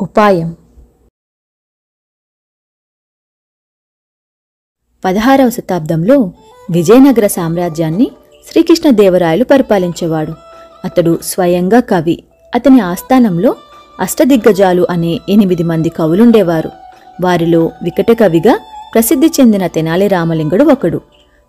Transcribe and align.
ఉపాయం. 0.00 0.56
పదహారవ 5.04 5.50
శతాబ్దంలో 5.50 6.32
విజయనగర 6.70 7.26
సామ్రాజ్యాన్ని 7.26 8.10
శ్రీకృష్ణదేవరాయలు 8.50 9.44
పరిపాలించేవాడు. 9.44 10.32
అతడు 10.84 11.18
స్వయంగా 11.22 11.80
కవి. 11.80 12.24
అతని 12.54 12.80
ఆస్థానంలో 12.80 13.56
అష్టదిగ్గజాలు 14.00 14.86
అనే 14.90 15.20
ఎనిమిది 15.28 15.62
మంది 15.62 15.88
కవులుండేవారు. 15.88 16.70
వారిలో 17.24 17.70
వికట 17.82 18.18
కవిగా 18.20 18.60
ప్రసిద్ధి 18.94 19.26
చెందిన 19.26 19.66
తెనాలి 19.66 20.08
రామలింగుడు 20.08 20.64
ఒకడు. 20.64 21.00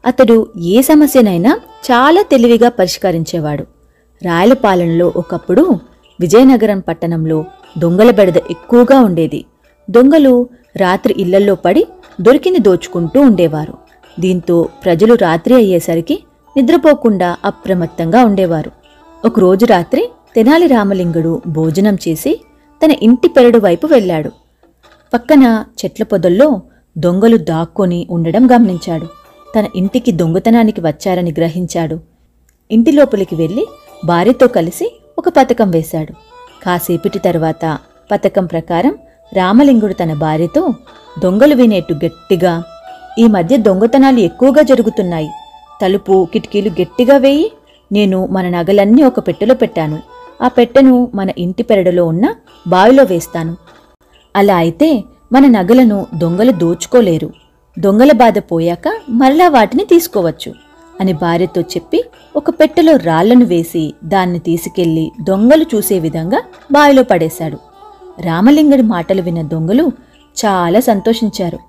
అతడు 0.06 0.54
ఏ 0.58 0.82
సమస్యనైనా 0.82 1.60
చాలా 1.86 2.22
తెలివిగా 2.22 2.70
పరిష్కరించేవాడు. 2.70 3.66
రాయల 4.24 4.54
పాలనలో 4.54 5.14
ఒకప్పుడు 5.16 5.89
విజయనగరం 6.20 6.80
పట్టణంలో 6.80 7.46
దొంగల 7.78 8.12
బెడద 8.12 8.38
ఎక్కువగా 8.52 9.00
ఉండేది. 9.00 9.46
దొంగలు 9.90 10.50
రాత్రి 10.76 11.16
ఇళ్ళల్లో 11.18 11.56
పడి 11.56 11.88
దొరికింది 12.22 12.60
దోచుకుంటూ 12.60 13.22
ఉండేవారు. 13.22 13.74
దీంతో 14.20 14.70
ప్రజలు 14.86 15.14
రాత్రి 15.14 15.56
అయ్యేసరికి 15.56 16.20
నిద్రపోకుండా 16.58 17.38
అప్రమత్తంగా 17.46 18.26
ఉండేవారు. 18.26 18.72
ఒకరోజు 19.26 19.66
రాత్రి 19.66 20.10
తెనాలి 20.36 20.68
రామలింగుడు 20.68 21.42
భోజనం 21.48 21.98
చేసి 22.08 22.42
తన 22.86 22.92
ఇంటి 22.92 23.28
పెరడు 23.28 23.58
వైపు 23.58 23.88
వెళ్ళాడు. 23.88 24.32
పక్కన 25.14 25.66
చెట్ల 25.86 26.04
పొదల్లో 26.04 26.62
దొంగలు 26.98 27.38
దాక్కొని 27.38 28.08
ఉండడం 28.10 28.48
గమనించాడు. 28.52 29.08
తన 29.56 29.66
ఇంటికి 29.76 30.12
దొంగతనానికి 30.12 30.82
వచ్చారని 30.82 31.32
గ్రహించాడు. 31.32 32.00
ఇంటి 32.72 32.92
లోపలికి 32.92 33.36
వెళ్ళి 33.36 33.68
భార్యతో 34.06 34.48
కలిసి 34.48 34.92
ఒక 35.20 35.30
పథకం 35.30 35.70
వేశాడు. 35.70 36.14
కాసేపటి 36.64 37.20
తర్వాత 37.20 37.64
పథకం 38.12 38.46
ప్రకారం 38.46 38.94
రామలింగుడు 39.32 39.94
తన 39.94 40.14
భార్యతో 40.14 40.62
దొంగలు 41.24 41.56
వినేట్టు 41.56 41.94
గట్టిగా 41.94 42.54
ఈ 43.20 43.26
మధ్య 43.28 43.58
దొంగతనాలు 43.58 44.20
ఎక్కువగా 44.20 44.62
జరుగుతున్నాయి. 44.62 45.30
తలుపు 45.82 46.28
కిటికీలు 46.34 46.70
గట్టిగా 46.82 47.18
వేయి 47.18 47.52
నేను 47.92 48.20
మన 48.26 48.50
నగలన్నీ 48.50 49.04
ఒక 49.04 49.20
పెట్టెలో 49.28 49.56
పెట్టాను. 49.56 50.00
ఆ 50.42 50.48
పెట్టెను 50.48 50.96
మన 51.16 51.30
ఇంటి 51.38 51.64
పెరడులో 51.64 52.06
ఉన్న 52.06 52.26
బావిలో 52.68 53.04
వేస్తాను. 53.04 53.54
అలా 54.36 54.56
అయితే 54.56 54.90
మన 55.34 55.46
నగలను 55.58 56.00
దొంగలు 56.16 56.52
దోచుకోలేరు. 56.52 57.30
దొంగల 57.80 58.12
బాధ 58.12 58.38
పోయాక 58.52 58.88
మరలా 59.10 59.50
వాటిని 59.50 59.86
తీసుకోవచ్చు. 59.86 60.52
అని 61.00 61.14
భార్యతో 61.14 61.62
చెప్పి 61.62 62.04
ఒక 62.36 62.50
పెట్టెలో 62.50 62.96
రాళ్ళను 62.96 63.46
వేసి 63.46 63.94
దాన్ని 64.04 64.40
తీసుకెళ్ళి 64.40 65.12
దొంగలు 65.22 65.66
చూసే 65.76 66.00
విధంగా 66.00 66.42
బావిలో 66.72 67.04
పడేశాడు. 67.04 67.58
రామలింగడి 68.22 68.82
మాటలు 68.82 69.22
విన్న 69.22 69.42
దొంగలు 69.42 69.92
చాలా 70.46 70.80
సంతోషించారు. 70.80 71.60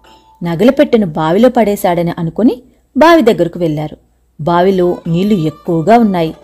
నగల 0.44 0.70
పెట్టెను 0.70 1.06
బావిలో 1.06 1.48
పడేశాడని 1.48 2.12
అనుకుని 2.18 2.62
బావి 2.96 3.22
దగ్గరకు 3.22 3.58
వెళ్ళారు 3.58 3.96
బావిలో 4.40 4.96
నీళ్ళు 5.06 5.34
ఎక్కువగా 5.34 5.98
ఉన్నాయి. 5.98 6.34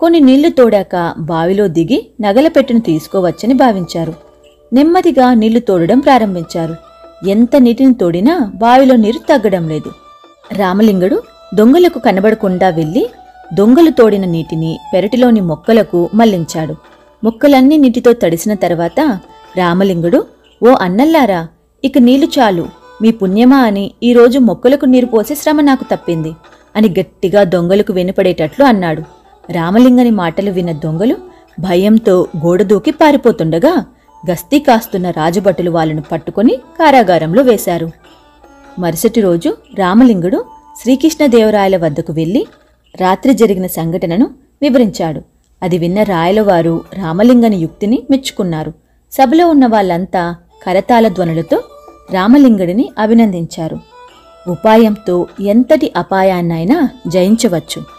కొన్ని 0.00 0.20
నీళ్ళు 0.20 0.48
తోడాక 0.48 1.14
బావిలో 1.18 1.68
దిగి 1.68 2.06
నగల 2.20 2.48
పెట్టెను 2.48 2.80
తీసుకోవచ్చని 2.80 3.54
భావించారు. 3.54 4.14
నెమ్మదిగా 4.72 5.34
నీళ్ళు 5.34 5.60
తోడడం 5.60 5.98
ప్రారంభించారు. 5.98 6.76
ఎంత 7.28 7.56
నీటిని 7.56 7.94
తోడినా 7.94 8.52
బావిలో 8.54 8.96
నీరు 8.96 9.18
తగ్గడం 9.18 9.68
లేదు. 9.68 9.92
రామలింగుడు 10.52 11.22
దొంగలకు 11.54 11.98
కనబడకుండా 11.98 12.68
వెళ్ళి 12.68 13.06
దొంగలు 13.54 13.90
తోడిన 13.90 14.24
నీటిని 14.24 14.78
పెరటిలోని 14.94 15.40
మొక్కలకు 15.40 16.10
మళ్ళించాడు. 16.14 16.76
మొక్కలన్నీ 17.24 17.76
నీటితో 17.76 18.12
తడిసిన 18.12 18.54
తర్వాత 18.54 19.20
రామలింగుడు 19.56 20.24
ఓ 20.62 20.72
అన్నల్లారా 20.72 21.48
ఇక 21.84 21.98
నీళ్ళు 21.98 22.28
చాలు. 22.38 22.68
మీ 23.02 23.10
పుణ్యమా 23.10 23.56
అని 23.56 23.90
ఈరోజు 24.02 24.38
మొక్కలకు 24.38 24.86
నీరు 24.86 25.06
పోసే 25.06 25.34
శ్రమ 25.34 25.60
నాకు 25.60 25.84
తప్పింది 25.84 26.32
అని 26.76 26.94
గట్టిగా 27.00 27.44
దొంగలకు 27.44 27.92
వెనుపడేటట్లు 27.92 28.64
అన్నాడు. 28.64 29.02
రామలింగని 29.50 30.10
మాటలు 30.10 30.50
విన్న 30.50 30.72
దొంగలు 30.72 31.16
భయంతో 31.60 32.26
గోడ 32.46 32.62
దూకి 32.62 32.90
పారిపోతుండగా 32.90 33.84
గస్తీ 34.30 34.58
కాస్తున్న 34.58 35.10
రాజభటులు 35.10 35.70
వాళ్ళను 35.70 36.02
పట్టుకుని 36.02 36.56
కారాగారంలో 36.56 37.42
వేశారు. 37.42 37.90
మరుసటి 38.78 39.20
రోజు 39.20 39.56
రామలింగుడు 39.74 40.44
శ్రీకృష్ణదేవరాయల 40.82 41.76
వద్దకు 41.76 42.12
వెళ్ళి 42.12 42.46
రాత్రి 43.00 43.34
జరిగిన 43.34 43.66
సంఘటనను 43.66 44.30
వివరించాడు. 44.62 45.22
అది 45.62 45.78
విన్న 45.78 46.02
రాయలవారు 46.02 46.84
రామలింగని 46.94 47.56
యుక్తిని 47.56 48.02
మెచ్చుకున్నారు. 48.10 48.72
సభలో 49.12 49.48
ఉన్న 49.48 49.66
వాళ్ళంతా 49.66 50.36
కరతాల 50.66 51.08
ధ్వనులతో 51.08 51.62
రామలింగుడిని 52.12 52.90
అభినందించారు. 52.98 53.78
ఉపాయంతో 54.48 55.26
ఎంతటి 55.40 55.92
అపాయాన్నైనా 55.96 56.88
జయించవచ్చు. 57.06 57.95